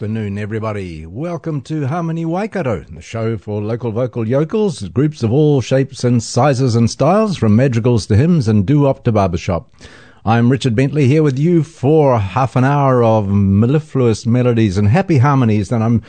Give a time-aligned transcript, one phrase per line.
[0.00, 1.04] Afternoon, everybody.
[1.04, 6.22] Welcome to Harmony Waikato, the show for local vocal yokels, groups of all shapes and
[6.22, 9.70] sizes and styles, from madrigals to hymns and doo-wop to barbershop.
[10.24, 15.18] I'm Richard Bentley here with you for half an hour of mellifluous melodies and happy
[15.18, 15.70] harmonies.
[15.70, 16.02] And I'm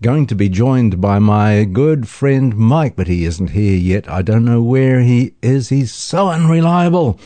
[0.00, 4.10] going to be joined by my good friend Mike, but he isn't here yet.
[4.10, 5.68] I don't know where he is.
[5.68, 7.20] He's so unreliable.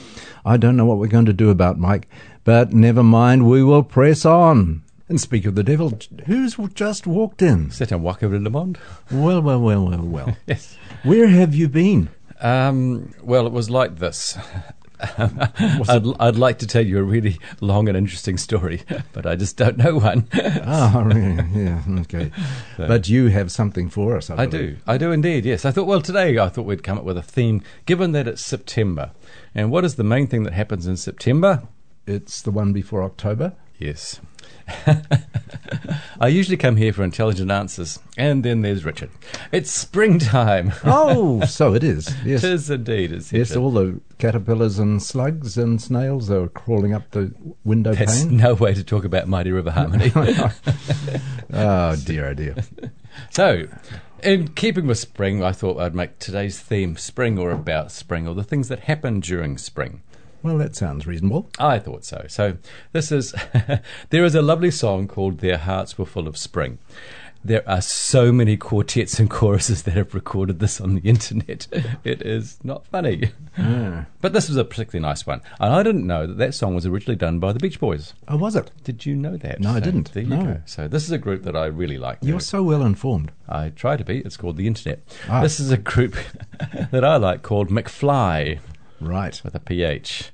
[0.44, 2.08] I don't know what we're going to do about Mike,
[2.42, 3.48] but never mind.
[3.48, 4.82] We will press on.
[5.08, 7.70] And speak of the devil, who's just walked in?
[7.70, 8.78] C'est un Waka Le Monde.
[9.10, 10.36] Well, well, well, well, well.
[10.46, 10.76] Yes.
[11.02, 12.10] Where have you been?
[12.40, 14.36] Um, well, it was like this.
[15.00, 18.82] I'd, I'd like to tell you a really long and interesting story,
[19.12, 20.28] but I just don't know one.
[20.34, 21.42] Oh, really?
[21.54, 22.30] Yeah, okay.
[22.76, 24.76] But you have something for us, I, I do.
[24.86, 25.64] I do indeed, yes.
[25.64, 28.44] I thought, well, today I thought we'd come up with a theme, given that it's
[28.44, 29.12] September.
[29.54, 31.62] And what is the main thing that happens in September?
[32.06, 33.54] It's the one before October.
[33.78, 34.20] Yes.
[36.20, 39.10] I usually come here for intelligent answers, and then there's Richard.
[39.52, 40.72] It's springtime.
[40.84, 42.12] Oh, so it is.
[42.24, 42.42] Yes.
[42.44, 43.12] it is indeed.
[43.12, 47.32] It's Yes, all the caterpillars and slugs and snails are crawling up the
[47.64, 48.36] window That's pane.
[48.36, 50.12] no way to talk about Mighty River Harmony.
[51.52, 52.56] Oh dear, oh dear.
[53.30, 53.66] So,
[54.22, 58.34] in keeping with spring, I thought I'd make today's theme spring or about spring or
[58.34, 60.02] the things that happen during spring.
[60.42, 61.50] Well, that sounds reasonable.
[61.58, 62.24] I thought so.
[62.28, 62.56] So,
[62.92, 63.34] this is
[64.10, 66.78] there is a lovely song called Their Hearts Were Full of Spring.
[67.44, 71.68] There are so many quartets and choruses that have recorded this on the internet.
[72.04, 73.30] It is not funny.
[74.20, 75.40] But this was a particularly nice one.
[75.60, 78.12] And I didn't know that that song was originally done by the Beach Boys.
[78.26, 78.72] Oh, was it?
[78.82, 79.60] Did you know that?
[79.60, 80.12] No, I didn't.
[80.12, 80.42] There you No.
[80.44, 80.60] go.
[80.66, 82.18] So this is a group that I really like.
[82.22, 83.30] You're so well informed.
[83.48, 84.18] I try to be.
[84.18, 85.00] It's called the Internet.
[85.28, 85.40] Ah.
[85.40, 86.16] This is a group
[86.90, 88.58] that I like called McFly
[89.00, 89.40] Right.
[89.44, 90.32] with a PH.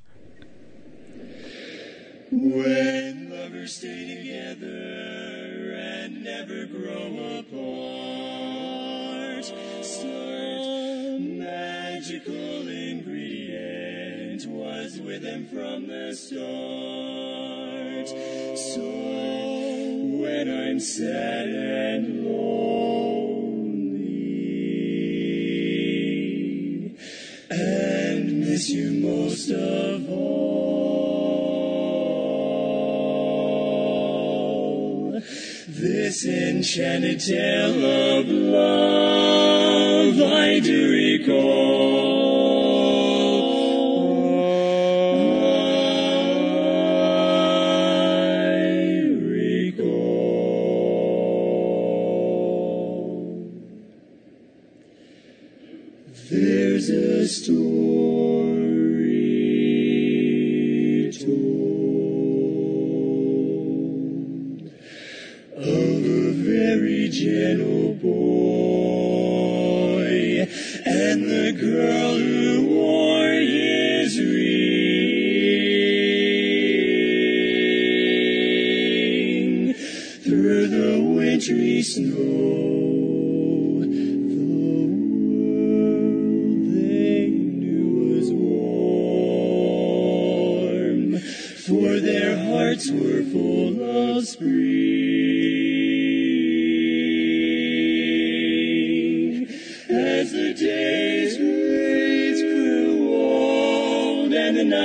[2.30, 9.44] When lovers stay together and never grow apart,
[9.84, 18.08] start magical ingredient was with them from the start.
[18.58, 18.80] So
[20.20, 21.48] when I'm sad
[29.04, 30.44] most of all.
[35.68, 37.84] This enchanted tale
[38.18, 42.14] of love I do recall.
[56.30, 58.43] There's a storm.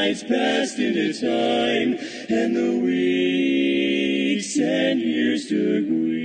[0.10, 1.94] Nights passed into time,
[2.30, 6.19] and the weeks and years took wing.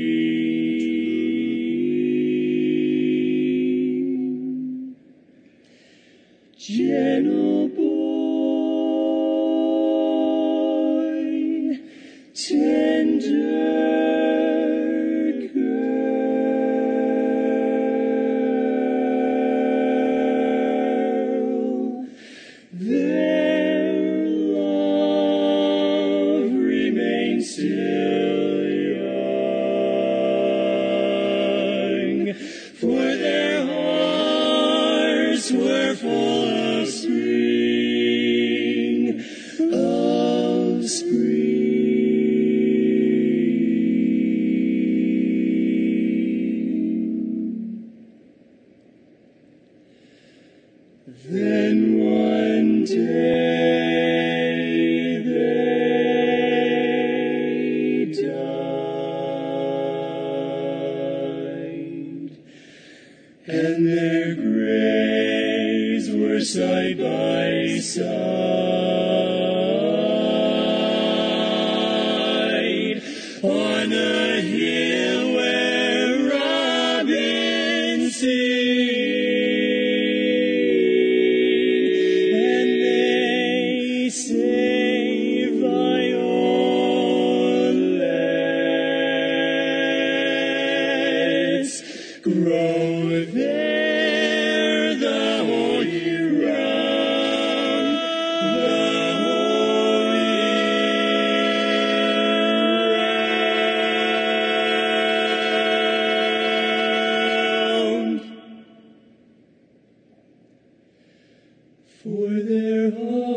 [112.04, 113.33] For their hearts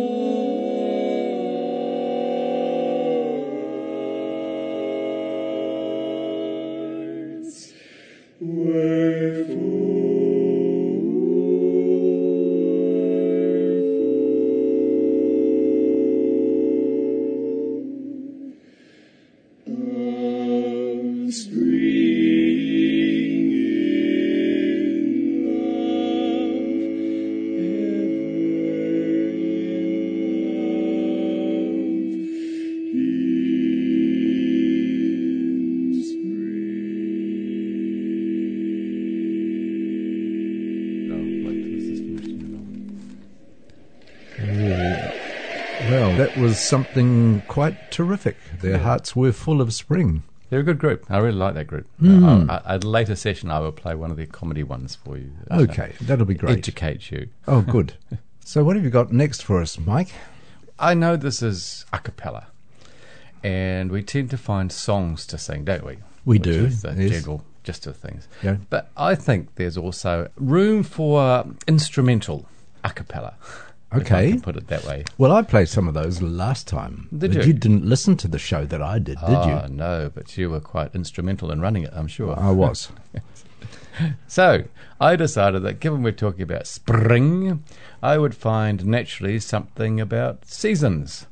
[46.57, 48.35] was something quite terrific.
[48.61, 50.23] Their hearts were full of spring.
[50.49, 51.05] They're a good group.
[51.09, 51.85] I really like that group.
[52.03, 55.17] Uh, I- at a later session, I will play one of their comedy ones for
[55.17, 55.31] you.
[55.51, 56.57] uh, Okay, that'll be great.
[56.57, 57.27] Educate you.
[57.47, 57.93] Oh, good.
[58.43, 60.09] so, what have you got next for us, Mike?
[60.79, 62.47] I know this is a cappella,
[63.43, 65.97] and we tend to find songs to sing, don't we?
[66.25, 67.11] We Which do, is the yes.
[67.11, 68.27] general gist of things.
[68.41, 68.57] Yeah.
[68.71, 72.47] But I think there's also room for instrumental
[72.83, 73.35] a cappella.
[73.93, 74.31] Okay.
[74.31, 75.05] can put it that way.
[75.17, 77.07] Well, I played some of those last time.
[77.17, 77.53] Did but you?
[77.53, 79.53] didn't listen to the show that I did, did oh, you?
[79.53, 82.37] Ah, no, but you were quite instrumental in running it, I'm sure.
[82.37, 82.89] I was.
[84.27, 84.65] So
[84.99, 87.63] I decided that given we're talking about spring,
[88.01, 91.25] I would find naturally something about seasons.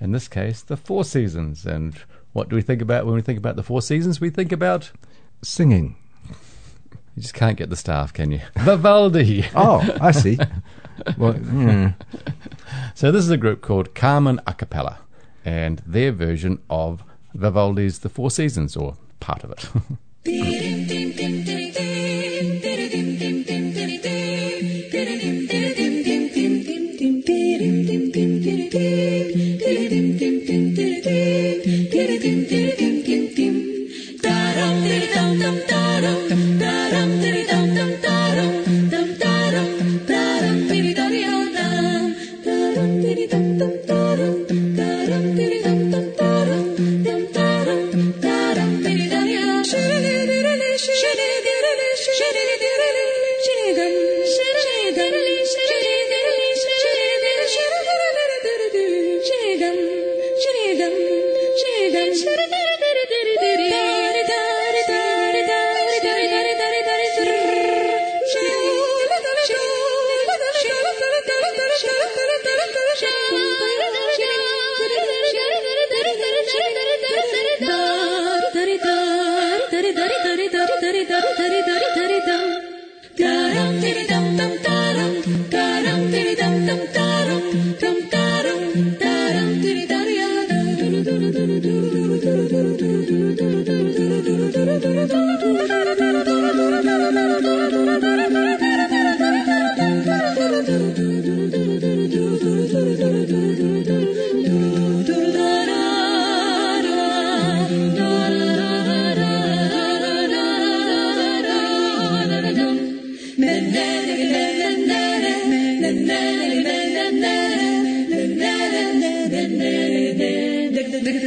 [0.00, 1.66] In this case, the four seasons.
[1.66, 1.96] And
[2.32, 4.20] what do we think about when we think about the four seasons?
[4.20, 4.90] We think about
[5.42, 5.96] Singing.
[7.14, 8.40] you just can't get the staff, can you?
[8.56, 9.46] Vivaldi.
[9.54, 10.38] Oh, I see.
[11.16, 11.94] well, mm,
[12.94, 14.98] So this is a group called Carmen A Cappella,
[15.44, 17.02] and their version of
[17.34, 19.68] Vivaldi's The Four Seasons, or part of it.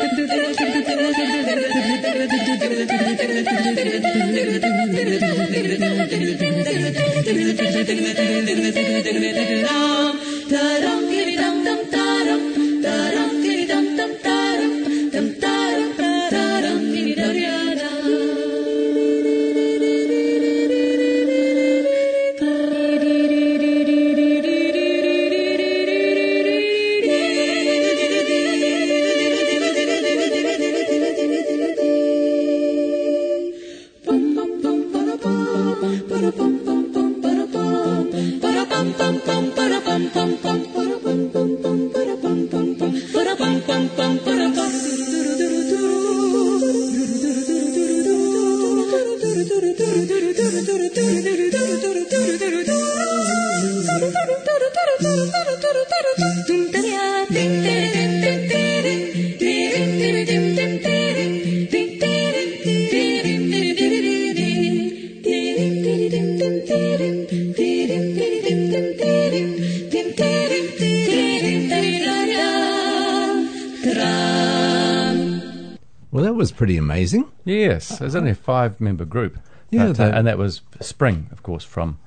[76.65, 77.31] pretty amazing.
[77.45, 79.37] Yes, there's only a five member group.
[79.69, 81.99] Yeah, But, uh, and that was Spring, of course, from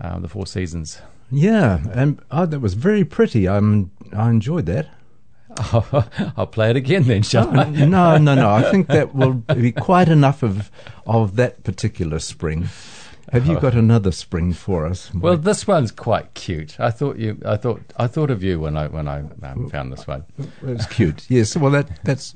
[0.00, 1.00] um, the Four Seasons.
[1.32, 3.48] Yeah, and oh, that was very pretty.
[3.48, 4.86] Um, I enjoyed that.
[6.36, 7.68] I'll play it again then, shall I?
[7.70, 8.50] no, no, no.
[8.50, 10.70] I think that will be quite enough of
[11.08, 12.68] of that particular spring.
[13.32, 15.12] Have you got another spring for us?
[15.14, 16.78] Well, this one's quite cute.
[16.78, 17.40] I thought you.
[17.44, 17.80] I thought.
[17.96, 20.24] I thought of you when I when I um, found this one.
[20.62, 21.28] it's cute.
[21.30, 21.56] Yes.
[21.56, 22.34] Well, that that's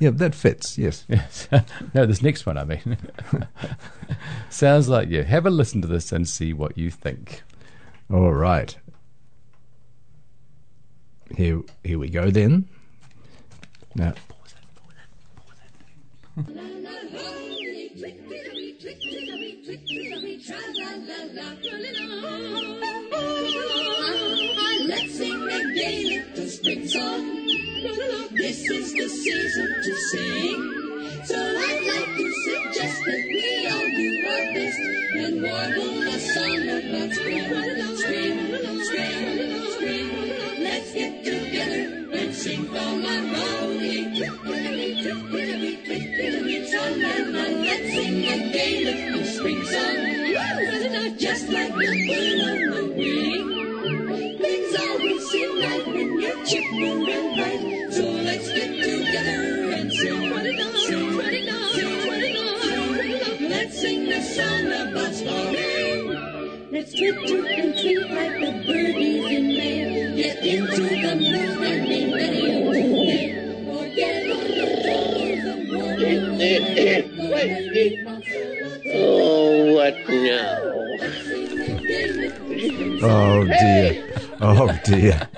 [0.00, 0.76] yeah, that fits.
[0.76, 1.04] Yes.
[1.14, 1.48] Yes.
[1.94, 2.58] no, this next one.
[2.58, 2.98] I mean,
[4.50, 5.22] sounds like you.
[5.22, 7.42] Have a listen to this and see what you think.
[8.12, 8.76] All right.
[11.36, 12.68] Here, here we go then.
[13.94, 14.14] Now,
[25.74, 27.22] gay little spring song.
[28.30, 30.58] This is the season to sing.
[31.24, 34.78] So I'd like to suggest that we all do our best
[35.18, 37.44] and warble a song about spring.
[37.96, 38.36] Spring,
[38.84, 40.08] spring, spring.
[40.62, 41.82] Let's get together
[42.18, 44.14] and sing from our rolling.
[44.14, 44.94] Tra-la-la,
[47.66, 49.98] Let's sing a little spring song.
[51.18, 52.93] Just like on the wing.
[66.86, 67.14] Spring.
[67.14, 70.16] Let's twitter and tweet like the birdies in May.
[70.16, 73.44] Get into the mood and be ready to play.
[73.64, 74.66] Forget all the
[75.48, 75.64] of
[78.96, 80.74] Oh, what now?
[83.02, 83.92] Oh dear.
[84.40, 85.28] Oh dear.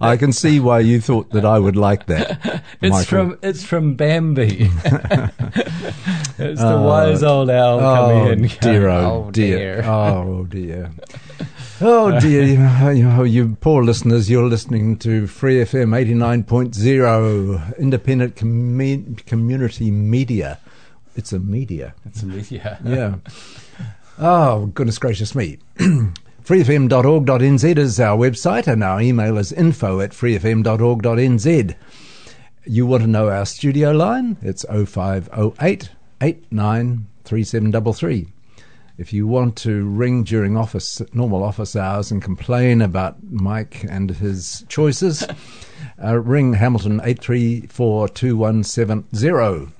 [0.00, 2.61] I can see why you thought that I would like that.
[2.82, 3.04] It's Michael.
[3.04, 4.70] from it's from Bambi.
[4.84, 8.48] it's the uh, wise old owl Oh coming in.
[8.60, 9.82] dear, going, oh, dear.
[9.84, 10.90] Oh, oh dear.
[11.80, 15.90] Oh dear, you know, you know, you poor listeners, you're listening to Free FM
[16.44, 20.58] 89.0, independent commu- community media.
[21.16, 21.94] It's a media.
[22.04, 22.78] It's a media.
[22.84, 23.16] Yeah.
[24.18, 25.58] Oh, goodness gracious me.
[26.44, 31.74] freefm.org.nz is our website and our email is info at freefm.org.nz.
[32.64, 34.36] You want to know our studio line?
[34.40, 35.90] It's 0508
[36.22, 38.28] 893733.
[38.98, 44.12] If you want to ring during office normal office hours and complain about Mike and
[44.12, 45.26] his choices,
[46.02, 49.72] uh, ring Hamilton 8342170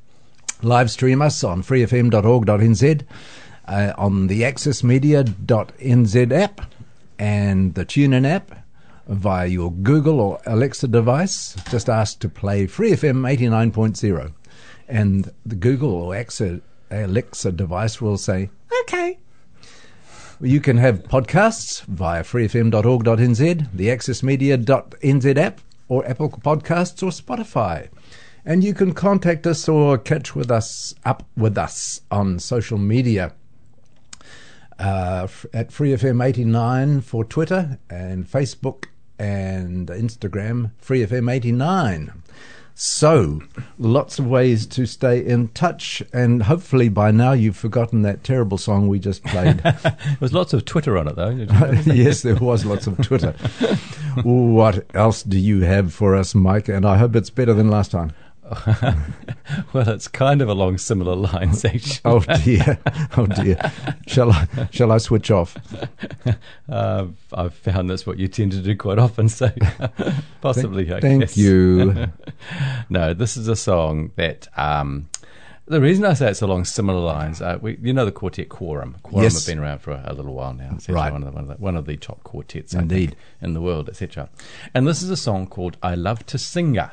[0.62, 3.02] live stream us on freefm.org.nz,
[3.68, 6.60] uh, on the accessmedia.nz app,
[7.16, 8.61] and the TuneIn app
[9.06, 11.56] via your Google or Alexa device.
[11.70, 14.32] Just ask to play Free FM 89.0,
[14.88, 16.14] and the Google or
[16.90, 18.50] Alexa, device will say,
[18.82, 19.18] okay.
[20.40, 27.88] You can have podcasts via freefm.org.nz, the accessmedia.nz app, or Apple Podcasts or Spotify.
[28.44, 33.34] And you can contact us or catch with us up with us on social media.
[34.78, 38.86] Uh, at FreeFM89 for Twitter and Facebook
[39.22, 42.12] and Instagram, FreeFM89.
[42.74, 43.42] So,
[43.78, 48.58] lots of ways to stay in touch, and hopefully by now you've forgotten that terrible
[48.58, 49.62] song we just played.
[49.82, 51.30] There was lots of Twitter on it though.
[51.92, 53.32] Yes, there was lots of Twitter.
[54.24, 56.68] what else do you have for us, Mike?
[56.68, 58.12] And I hope it's better than last time.
[59.72, 62.00] well, it's kind of along similar lines actually.
[62.04, 62.78] Oh dear,
[63.16, 63.72] oh dear.
[64.06, 64.46] Shall I?
[64.70, 65.56] Shall I switch off?
[66.68, 69.50] Uh, I've found that's what you tend to do quite often, so
[70.40, 70.92] possibly.
[70.94, 71.36] I Thank guess.
[71.36, 72.08] you.
[72.88, 74.48] no, this is a song that.
[74.56, 75.08] Um,
[75.66, 78.96] the reason I say it's along similar lines, uh, we, you know the quartet Quorum.
[79.02, 79.34] Quorum Yes.
[79.44, 80.76] have been around for a, a little while now.
[80.88, 81.12] Right.
[81.12, 83.16] one of the, one of the, one of the top quartets, I think, Indeed.
[83.42, 84.28] in the world, etc.
[84.74, 86.90] And this is a song called "I Love to Singa,"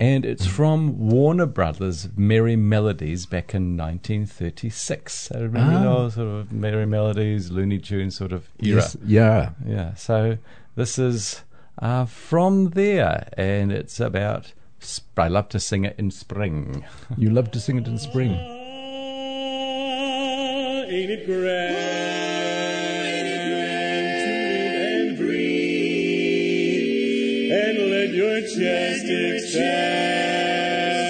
[0.00, 5.12] and it's from Warner Brothers' Merrie Melodies back in 1936.
[5.14, 5.82] So remember Ah.
[5.82, 8.76] those sort of Merrie Melodies, Looney Tunes sort of era.
[8.76, 9.50] Yes, yeah.
[9.66, 10.38] Yeah, so
[10.76, 11.42] this is
[11.80, 14.52] uh, from there, and it's about.
[14.84, 16.84] Sp- I love to sing it in spring.
[17.16, 18.32] You love to sing it in spring.
[20.86, 22.53] Ain't it grand?
[27.54, 31.03] And let your chest expand?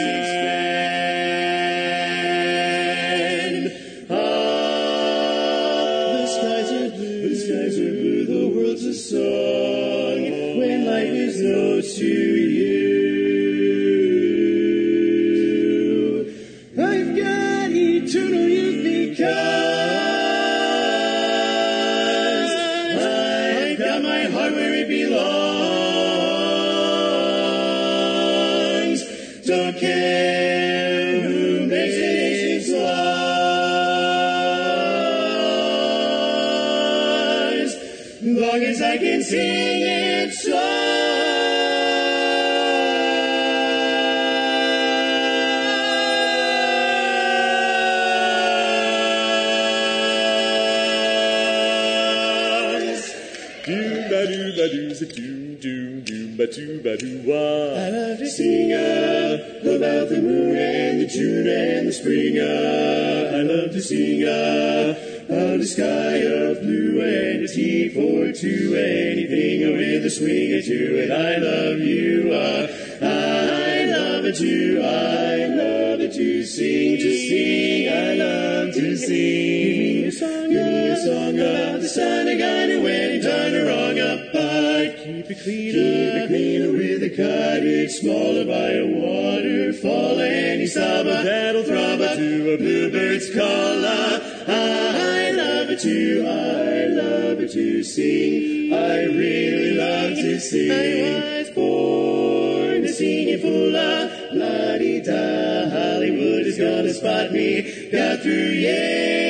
[54.44, 57.80] Ba doo doo za doom doom doom ba doo ba doo wah.
[57.80, 62.37] I love to sing uh, about the moon and the June and the spring.
[62.38, 64.94] Uh, I love to sing uh,
[65.33, 68.76] of the sky of blue and it's heat for two.
[68.76, 72.33] Anything with a swing or two, and I love you.
[72.33, 72.68] Uh,
[73.00, 74.80] I love it too.
[74.85, 77.88] I love it to sing, to sing.
[77.88, 79.93] I love to sing.
[80.20, 85.03] Me a song the sun got it when done wrong apart.
[85.03, 87.61] Keep it clean, keep it clean with a.
[87.64, 90.20] It's smaller by a waterfall.
[90.20, 93.85] Any summer that'll throb up to a bluebird's call.
[93.85, 98.72] I love it to, I love it to sing.
[98.72, 100.70] I really love to sing.
[100.70, 105.70] I was born to sing in full of di da.
[105.70, 107.90] Hollywood is gonna spot me.
[107.90, 109.24] Got through Yale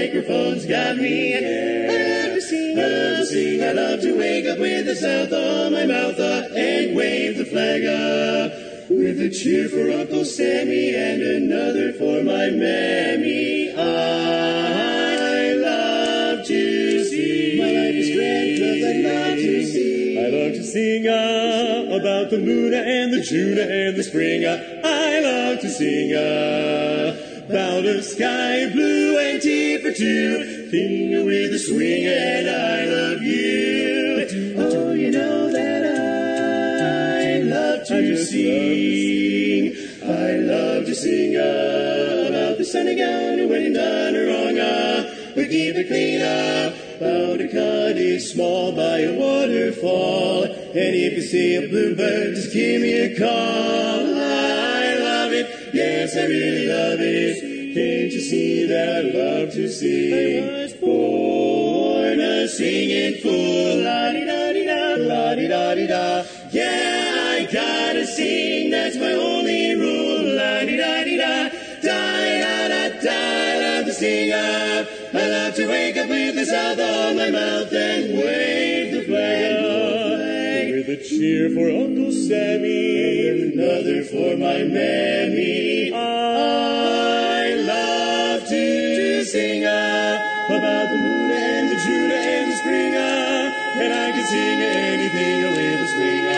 [0.00, 1.36] microphones got me.
[1.36, 3.62] I love to sing, I love to sing.
[3.62, 7.44] I love to wake up with the south on my mouth uh, and wave the
[7.44, 8.52] flag up.
[8.90, 13.72] with a cheer for Uncle Sammy and another for my mammy.
[13.76, 17.58] I love to sing.
[17.58, 20.18] My life is grand 'cause I love to sing.
[20.18, 24.44] I love to sing uh, about the Luna and the Juna and the Spring.
[24.44, 26.89] Uh, I love to sing uh,
[27.52, 30.68] a sky blue and tea for two.
[30.70, 34.54] Finger with a swing and I love you.
[34.58, 35.84] Oh, you know that
[37.22, 39.74] I love to sing.
[40.02, 44.40] I love to sing about the sunny gown when you're done wrong.
[45.36, 46.74] We keep it clean up.
[47.00, 50.44] A cottage small by a waterfall.
[50.44, 54.09] And if you see a bluebird, just give me a call.
[56.12, 57.40] Yes, I really love it.
[57.72, 60.42] Can't you see that I love to sing?
[60.42, 63.84] I was born a singing fool.
[63.84, 66.24] La di da di da, la di da di da.
[66.50, 68.70] Yeah, I gotta sing.
[68.72, 70.34] That's my only rule.
[70.34, 71.48] La di da di da,
[71.80, 72.00] da
[72.42, 73.10] da da da.
[73.12, 74.32] I love to sing.
[74.32, 78.49] I love to wake up with the south on my mouth and wave
[80.90, 85.92] a cheer for Uncle Sammy and another for my mammy.
[85.94, 92.94] I love to sing about the moon and the June and the spring.
[92.96, 96.29] And I can sing anything with a swing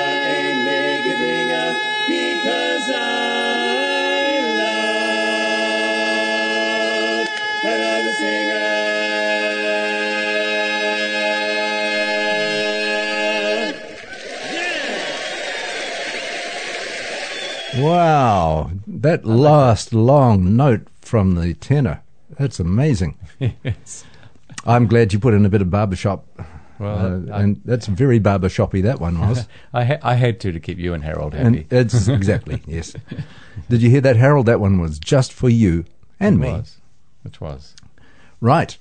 [17.82, 22.02] Wow, that last long note from the tenor.
[22.38, 23.18] That's amazing.
[23.64, 24.04] yes.
[24.64, 26.24] I'm glad you put in a bit of barbershop.
[26.78, 29.46] Well, uh, I- and that's very barbershoppy, that one was.
[29.74, 31.66] I, ha- I had to to keep you and Harold and happy.
[31.70, 32.94] it's exactly, yes.
[33.68, 34.46] Did you hear that, Harold?
[34.46, 35.84] That one was just for you
[36.20, 36.52] and It me.
[36.52, 36.78] was.
[37.22, 37.74] Which was.
[38.40, 38.78] Right.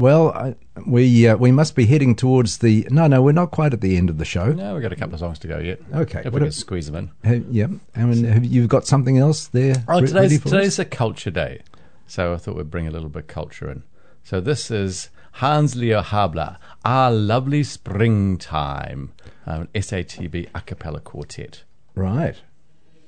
[0.00, 0.54] Well, I,
[0.86, 2.86] we uh, we must be heading towards the.
[2.90, 4.50] No, no, we're not quite at the end of the show.
[4.52, 5.78] No, we've got a couple of songs to go yet.
[5.94, 6.22] Okay.
[6.24, 7.10] If we can squeeze them in.
[7.28, 7.66] Have, yeah.
[7.94, 9.84] I mean, have you got something else there?
[9.88, 10.78] Oh, re- ready today's, us?
[10.78, 11.60] a culture day.
[12.06, 13.82] So I thought we'd bring a little bit of culture in.
[14.24, 19.12] So this is Hans Leo Hassler, Our Lovely Springtime,
[19.46, 21.64] um, SATB a cappella quartet.
[21.94, 22.36] right.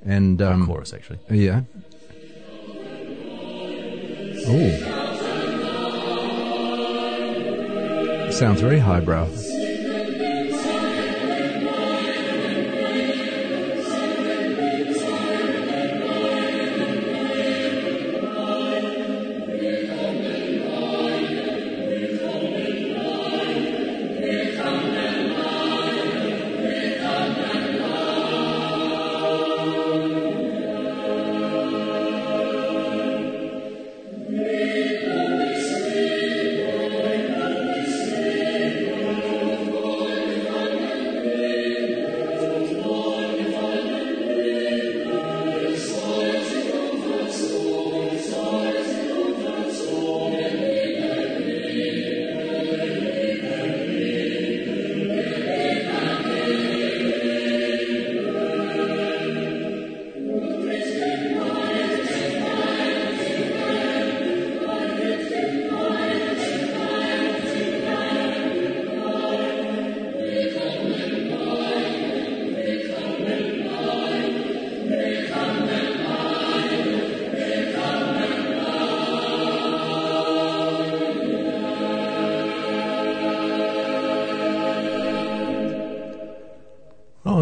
[0.04, 1.20] And um, Chorus, actually.
[1.30, 1.62] yeah.
[4.44, 5.01] Oh.
[8.32, 9.28] Sounds very highbrow.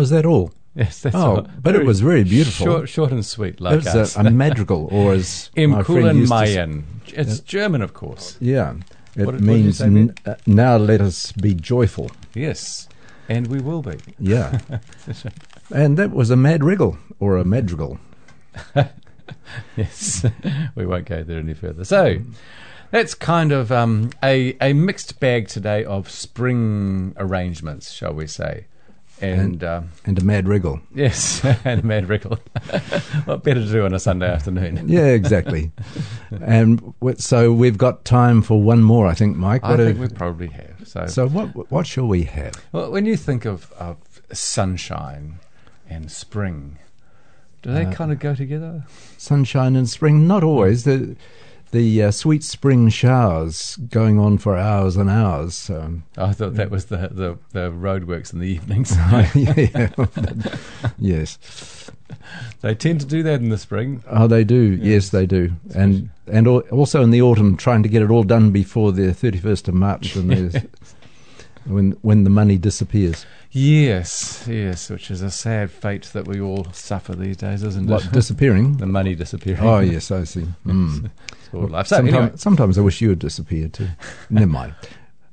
[0.01, 0.53] Oh, is that all?
[0.75, 1.47] Yes, that's Oh, all.
[1.63, 2.65] but it was very beautiful.
[2.65, 4.17] Short, short and sweet, like was us.
[4.17, 6.85] a, a madrigal, or as Im my friend used to Mayen.
[7.09, 8.39] It's German, of course.
[8.41, 8.75] Yeah,
[9.17, 12.11] it What what means say, n- uh, now let us be joyful.
[12.35, 12.89] Yes,
[13.29, 13.99] and we will be.
[14.19, 14.61] Yeah,
[15.75, 17.99] and that was a madrigal or a madrigal.
[19.77, 20.25] Yes,
[20.75, 21.85] we won't go there any further.
[21.85, 22.19] So
[22.91, 28.67] that's kind of um, a a mixed bag today of spring arrangements, shall we say?
[29.23, 30.81] And, um, and a madrigal.
[30.95, 32.39] yes, and a mad wriggle.
[33.27, 34.89] what better to do on a Sunday afternoon?
[34.89, 35.73] Yeah, exactly.
[36.31, 39.63] and so we've got time for one more, I think, Mike.
[39.65, 40.87] I think we probably have.
[40.87, 42.55] So, so what what shall we have?
[42.73, 43.97] well, when you think of, of
[44.33, 45.39] sunshine
[45.89, 46.79] and spring,
[47.63, 48.85] do they Uh, kind of go together?
[49.19, 50.27] Sunshine and spring?
[50.27, 50.85] Not always.
[50.85, 51.17] The
[51.73, 55.71] the uh, sweet spring showers going on for hours and hours.
[55.71, 58.97] Um, I thought that was the, the, the roadworks in the evenings.
[59.35, 59.91] yeah,
[60.99, 61.91] yes.
[62.61, 64.03] They tend to do that in the spring.
[64.09, 64.79] Oh, they do.
[64.81, 65.53] Yes, they do.
[65.75, 69.39] And and also in the autumn, trying to get it all done before the thirty
[69.39, 70.57] first of March, and there's
[71.67, 73.27] when when the money disappears.
[73.53, 77.93] Yes, yes, which is a sad fate that we all suffer these days, isn't it?
[77.93, 78.13] What it?
[78.21, 78.77] disappearing?
[78.77, 79.63] the money disappearing.
[79.63, 80.47] Oh yes, I see.
[80.67, 81.11] Mm.
[81.33, 81.87] It's all life.
[81.89, 83.89] So sometimes, anyway, sometimes I wish you had disappeared too.
[84.31, 84.75] Never mind.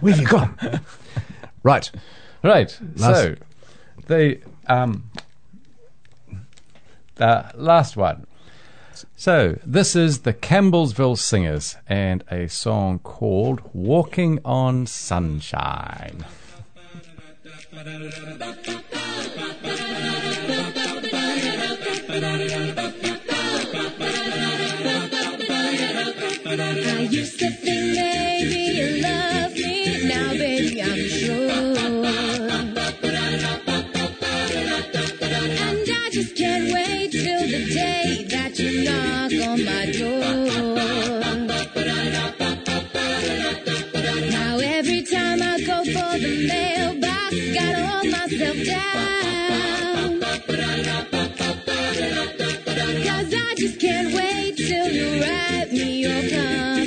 [0.00, 0.56] Where have you gone?
[1.62, 1.90] Right.
[2.42, 2.76] right.
[2.96, 3.34] Last- So
[4.06, 5.10] the um,
[7.16, 8.26] the last one.
[9.20, 16.24] So this is the Campbellsville Singers and a song called "Walking on Sunshine."
[53.06, 56.80] Cause I just can't wait till you write me around.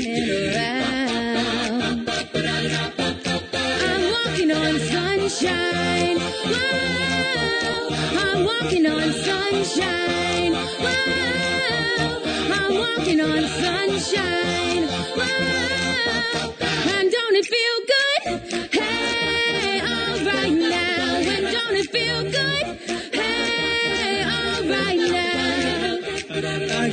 [3.67, 6.17] I'm walking on sunshine.
[6.51, 7.89] Wow.
[8.23, 10.53] I'm walking on sunshine.
[10.83, 12.21] Wow.
[12.57, 14.87] I'm walking on sunshine.
[15.17, 16.55] Wow.
[16.95, 18.02] And don't it feel good?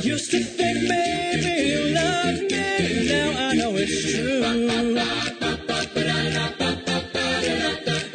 [0.03, 3.07] Used to think maybe you loved me.
[3.07, 4.43] Now I know it's true.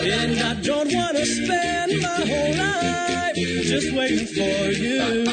[0.00, 5.24] And I don't want to spend my whole life just waiting for you.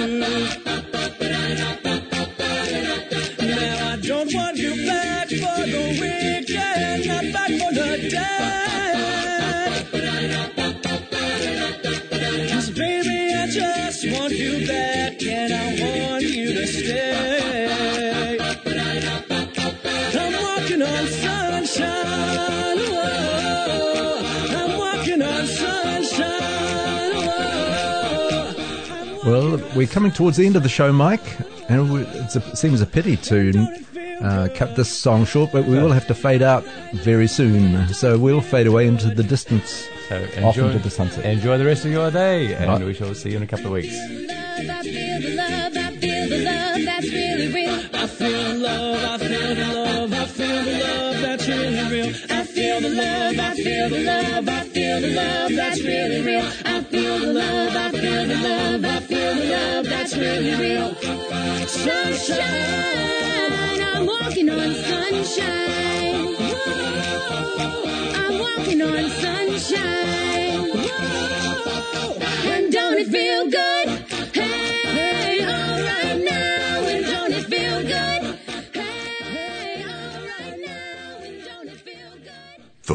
[3.40, 8.34] Now I don't want you back for the weekend, not back for the day.
[29.34, 31.92] Well, we're coming towards the end of the show, Mike, and
[32.24, 33.68] it's a, it seems a pity to
[34.22, 36.64] uh, cut this song short, but we will have to fade out
[36.98, 37.92] very soon.
[37.96, 41.26] So we'll fade away into the distance, So off enjoy, into the sunset.
[41.26, 42.86] enjoy the rest of your day, and Right.
[42.86, 43.96] we shall see you in a couple of weeks.
[43.98, 45.74] Love,
[50.14, 50.28] I
[52.46, 53.33] feel the love, I
[53.64, 54.50] feel the love.
[54.50, 56.46] I feel the love, that's really real.
[56.66, 60.94] I feel the love, I feel the love, I feel the love that's really real.
[61.68, 62.42] Sunshine,
[63.82, 66.36] I'm walking on sunshine.
[68.22, 70.72] I'm walking on sunshine.
[72.52, 74.33] And don't it feel good?